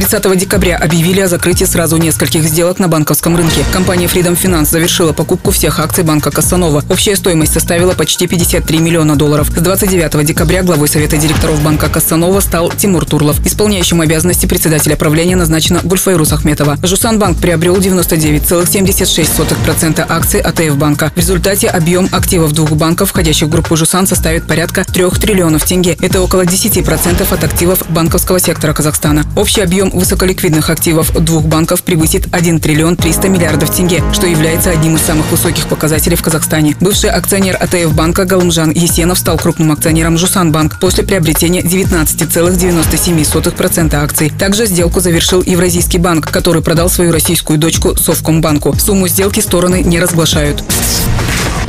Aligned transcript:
30 0.00 0.38
декабря 0.38 0.78
объявили 0.78 1.20
о 1.20 1.28
закрытии 1.28 1.66
сразу 1.66 1.98
нескольких 1.98 2.44
сделок 2.44 2.78
на 2.78 2.88
банковском 2.88 3.36
рынке. 3.36 3.62
Компания 3.70 4.06
Freedom 4.06 4.34
Finance 4.34 4.70
завершила 4.70 5.12
покупку 5.12 5.50
всех 5.50 5.78
акций 5.78 6.04
банка 6.04 6.30
Кассанова. 6.30 6.82
Общая 6.88 7.16
стоимость 7.16 7.52
составила 7.52 7.92
почти 7.92 8.26
53 8.26 8.78
миллиона 8.78 9.14
долларов. 9.14 9.50
С 9.54 9.60
29 9.60 10.24
декабря 10.24 10.62
главой 10.62 10.88
Совета 10.88 11.18
директоров 11.18 11.62
банка 11.62 11.90
Кассанова 11.90 12.40
стал 12.40 12.70
Тимур 12.70 13.04
Турлов. 13.04 13.44
Исполняющим 13.44 14.00
обязанности 14.00 14.46
председателя 14.46 14.96
правления 14.96 15.36
назначена 15.36 15.80
Гульфайрус 15.82 16.32
Ахметова. 16.32 16.78
Жусан 16.82 17.18
банк 17.18 17.38
приобрел 17.38 17.76
99,76% 17.76 20.06
акций 20.08 20.40
АТФ 20.40 20.76
банка. 20.76 21.12
В 21.14 21.18
результате 21.18 21.68
объем 21.68 22.08
активов 22.10 22.52
двух 22.52 22.70
банков, 22.70 23.10
входящих 23.10 23.48
в 23.48 23.50
группу 23.50 23.76
Жусан, 23.76 24.06
составит 24.06 24.46
порядка 24.46 24.86
3 24.90 25.10
триллионов 25.20 25.64
тенге. 25.64 25.98
Это 26.00 26.22
около 26.22 26.46
10% 26.46 27.34
от 27.34 27.44
активов 27.44 27.82
банковского 27.90 28.40
сектора 28.40 28.72
Казахстана. 28.72 29.26
Общий 29.36 29.60
объем 29.60 29.89
Высоколиквидных 29.92 30.70
активов 30.70 31.12
двух 31.12 31.44
банков 31.44 31.82
превысит 31.82 32.28
1 32.32 32.60
триллион 32.60 32.96
300 32.96 33.28
миллиардов 33.28 33.68
тенге, 33.74 34.02
что 34.12 34.26
является 34.26 34.70
одним 34.70 34.94
из 34.96 35.02
самых 35.02 35.30
высоких 35.30 35.66
показателей 35.66 36.16
в 36.16 36.22
Казахстане. 36.22 36.74
Бывший 36.80 37.10
акционер 37.10 37.58
АТФ 37.60 37.92
банка 37.94 38.24
Галымжан 38.24 38.70
Есенов 38.70 39.18
стал 39.18 39.36
крупным 39.38 39.72
акционером 39.72 40.16
Жусан 40.18 40.52
банк 40.52 40.78
после 40.80 41.04
приобретения 41.04 41.60
19,97% 41.62 43.94
акций. 43.94 44.30
Также 44.30 44.66
сделку 44.66 45.00
завершил 45.00 45.42
Евразийский 45.42 45.98
банк, 45.98 46.30
который 46.30 46.62
продал 46.62 46.88
свою 46.88 47.12
российскую 47.12 47.58
дочку 47.58 47.96
Совкомбанку. 47.96 48.74
Сумму 48.78 49.08
сделки 49.08 49.40
стороны 49.40 49.82
не 49.82 49.98
разглашают. 50.00 50.64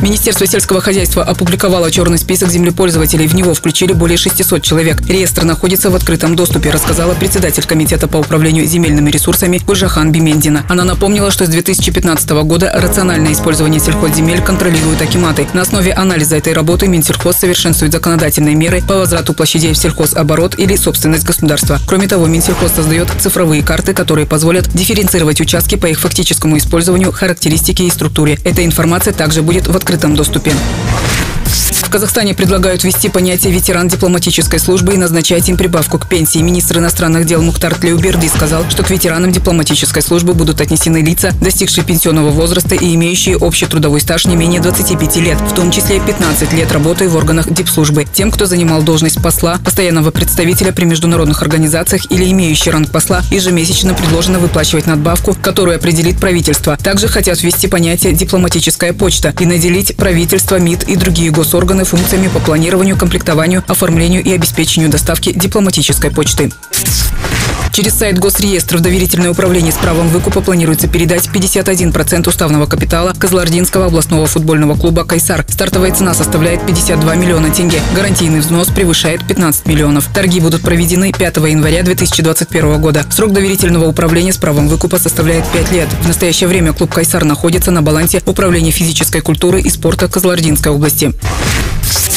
Министерство 0.01 0.47
сельского 0.47 0.81
хозяйства 0.81 1.23
опубликовало 1.23 1.91
черный 1.91 2.17
список 2.17 2.49
землепользователей. 2.49 3.27
В 3.27 3.35
него 3.35 3.53
включили 3.53 3.93
более 3.93 4.17
600 4.17 4.63
человек. 4.63 4.99
Реестр 5.07 5.43
находится 5.43 5.91
в 5.91 5.95
открытом 5.95 6.35
доступе, 6.35 6.71
рассказала 6.71 7.13
председатель 7.13 7.63
Комитета 7.67 8.07
по 8.07 8.17
управлению 8.17 8.65
земельными 8.65 9.11
ресурсами 9.11 9.61
Гульжахан 9.63 10.11
Бимендина. 10.11 10.65
Она 10.69 10.85
напомнила, 10.85 11.29
что 11.29 11.45
с 11.45 11.49
2015 11.49 12.31
года 12.31 12.71
рациональное 12.73 13.33
использование 13.33 13.79
сельхозземель 13.79 14.41
контролируют 14.41 15.03
акиматы. 15.03 15.47
На 15.53 15.61
основе 15.61 15.93
анализа 15.93 16.35
этой 16.35 16.53
работы 16.53 16.87
Минсельхоз 16.87 17.37
совершенствует 17.37 17.93
законодательные 17.93 18.55
меры 18.55 18.81
по 18.81 18.95
возврату 18.95 19.35
площадей 19.35 19.73
в 19.73 19.77
сельхозоборот 19.77 20.57
или 20.57 20.75
собственность 20.77 21.25
государства. 21.25 21.79
Кроме 21.85 22.07
того, 22.07 22.25
Минсельхоз 22.25 22.71
создает 22.71 23.09
цифровые 23.19 23.61
карты, 23.61 23.93
которые 23.93 24.25
позволят 24.25 24.67
дифференцировать 24.73 25.41
участки 25.41 25.75
по 25.75 25.85
их 25.85 25.99
фактическому 25.99 26.57
использованию, 26.57 27.11
характеристике 27.11 27.83
и 27.83 27.91
структуре. 27.91 28.39
Эта 28.43 28.65
информация 28.65 29.13
также 29.13 29.43
будет 29.43 29.67
в 29.67 29.75
открытом 29.75 29.90
открытом 29.91 30.15
доступе. 30.15 30.53
Казахстане 31.91 32.33
предлагают 32.33 32.85
ввести 32.85 33.09
понятие 33.09 33.51
«ветеран 33.51 33.89
дипломатической 33.89 34.59
службы» 34.59 34.93
и 34.93 34.97
назначать 34.97 35.49
им 35.49 35.57
прибавку 35.57 35.99
к 35.99 36.07
пенсии. 36.07 36.39
Министр 36.39 36.77
иностранных 36.77 37.25
дел 37.25 37.41
Мухтар 37.41 37.75
Тлеуберди 37.75 38.29
сказал, 38.29 38.63
что 38.69 38.81
к 38.81 38.89
ветеранам 38.89 39.33
дипломатической 39.33 40.01
службы 40.01 40.33
будут 40.33 40.61
отнесены 40.61 41.01
лица, 41.01 41.33
достигшие 41.41 41.83
пенсионного 41.83 42.29
возраста 42.29 42.75
и 42.75 42.95
имеющие 42.95 43.35
общий 43.35 43.65
трудовой 43.65 43.99
стаж 43.99 44.25
не 44.25 44.37
менее 44.37 44.61
25 44.61 45.17
лет, 45.17 45.37
в 45.41 45.53
том 45.53 45.69
числе 45.69 45.99
15 45.99 46.53
лет 46.53 46.71
работы 46.71 47.09
в 47.09 47.15
органах 47.17 47.51
дипслужбы. 47.51 48.05
Тем, 48.13 48.31
кто 48.31 48.45
занимал 48.45 48.83
должность 48.83 49.21
посла, 49.21 49.59
постоянного 49.61 50.11
представителя 50.11 50.71
при 50.71 50.85
международных 50.85 51.41
организациях 51.41 52.09
или 52.09 52.31
имеющий 52.31 52.71
ранг 52.71 52.89
посла, 52.89 53.21
ежемесячно 53.31 53.95
предложено 53.95 54.39
выплачивать 54.39 54.87
надбавку, 54.87 55.35
которую 55.41 55.75
определит 55.75 56.21
правительство. 56.21 56.77
Также 56.77 57.09
хотят 57.09 57.43
ввести 57.43 57.67
понятие 57.67 58.13
«дипломатическая 58.13 58.93
почта» 58.93 59.33
и 59.37 59.45
наделить 59.45 59.97
правительство, 59.97 60.57
МИД 60.57 60.83
и 60.83 60.95
другие 60.95 61.31
госорганы 61.31 61.80
обеспечены 61.81 61.85
функциями 61.85 62.27
по 62.27 62.39
планированию, 62.39 62.97
комплектованию, 62.97 63.63
оформлению 63.67 64.23
и 64.23 64.31
обеспечению 64.31 64.89
доставки 64.89 65.31
дипломатической 65.31 66.11
почты. 66.11 66.51
Через 67.71 67.97
сайт 67.97 68.19
Госреестра 68.19 68.77
в 68.77 68.81
доверительное 68.81 69.31
управление 69.31 69.71
с 69.71 69.75
правом 69.75 70.09
выкупа 70.09 70.41
планируется 70.41 70.89
передать 70.89 71.29
51% 71.33 72.27
уставного 72.27 72.65
капитала 72.65 73.13
Козлардинского 73.17 73.85
областного 73.85 74.27
футбольного 74.27 74.75
клуба 74.75 75.05
«Кайсар». 75.05 75.45
Стартовая 75.47 75.93
цена 75.95 76.13
составляет 76.13 76.65
52 76.65 77.15
миллиона 77.15 77.49
тенге. 77.49 77.79
Гарантийный 77.95 78.41
взнос 78.41 78.67
превышает 78.67 79.25
15 79.25 79.67
миллионов. 79.67 80.09
Торги 80.13 80.41
будут 80.41 80.63
проведены 80.63 81.13
5 81.13 81.37
января 81.37 81.81
2021 81.83 82.81
года. 82.81 83.05
Срок 83.09 83.31
доверительного 83.31 83.87
управления 83.87 84.33
с 84.33 84.37
правом 84.37 84.67
выкупа 84.67 84.97
составляет 84.97 85.45
5 85.53 85.71
лет. 85.71 85.87
В 86.03 86.07
настоящее 86.07 86.49
время 86.49 86.73
клуб 86.73 86.93
«Кайсар» 86.93 87.23
находится 87.23 87.71
на 87.71 87.81
балансе 87.81 88.21
Управления 88.25 88.71
физической 88.71 89.21
культуры 89.21 89.61
и 89.61 89.69
спорта 89.69 90.09
Козлардинской 90.09 90.73
области. 90.73 91.13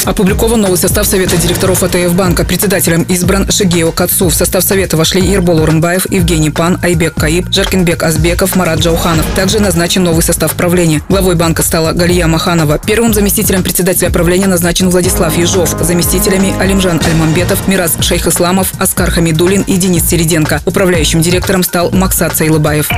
Опубликован 0.05 0.61
новый 0.61 0.77
состав 0.77 1.07
Совета 1.07 1.35
директоров 1.35 1.81
АТФ 1.81 2.13
банка. 2.13 2.45
Председателем 2.45 3.03
избран 3.03 3.49
Шигео 3.49 3.91
Кацу. 3.91 4.29
В 4.29 4.35
состав 4.35 4.63
Совета 4.63 4.97
вошли 4.97 5.21
Ербол 5.21 5.61
Урынбаев, 5.61 6.05
Евгений 6.11 6.51
Пан, 6.51 6.77
Айбек 6.83 7.15
Каиб, 7.15 7.51
Жаркинбек 7.51 8.03
Азбеков, 8.03 8.55
Марат 8.55 8.79
Джауханов. 8.79 9.25
Также 9.35 9.59
назначен 9.59 10.03
новый 10.03 10.21
состав 10.21 10.53
правления. 10.53 11.01
Главой 11.09 11.35
банка 11.35 11.63
стала 11.63 11.91
Галия 11.91 12.27
Маханова. 12.27 12.77
Первым 12.77 13.15
заместителем 13.15 13.63
председателя 13.63 14.11
правления 14.11 14.47
назначен 14.47 14.89
Владислав 14.89 15.35
Ежов. 15.37 15.75
Заместителями 15.81 16.53
Алимжан 16.59 17.01
Альмамбетов, 17.03 17.67
Мираз 17.67 17.97
Шейх-Исламов, 17.99 18.73
Аскар 18.77 19.09
Хамидулин 19.09 19.63
и 19.63 19.75
Денис 19.77 20.07
Середенко. 20.07 20.61
Управляющим 20.65 21.21
директором 21.21 21.63
стал 21.63 21.89
Максат 21.89 22.37
Сайлыбаев. 22.37 22.89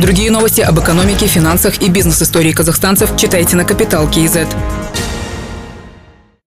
Другие 0.00 0.32
новости 0.32 0.62
об 0.62 0.80
экономике, 0.80 1.28
финансах 1.28 1.80
и 1.80 1.88
бизнес-истории 1.88 2.52
казахстанцев 2.52 3.16
читайте 3.16 3.54
на 3.54 3.64
Капитал 3.64 4.08
KZ. 4.10 4.48